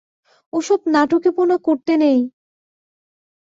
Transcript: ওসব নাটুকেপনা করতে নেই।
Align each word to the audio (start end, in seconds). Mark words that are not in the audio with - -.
ওসব 0.53 0.79
নাটুকেপনা 0.93 1.55
করতে 1.67 1.93
নেই। 1.97 2.19